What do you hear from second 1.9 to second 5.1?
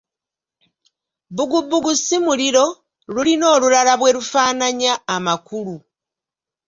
si muliro, lulina olulala bwe lufaananya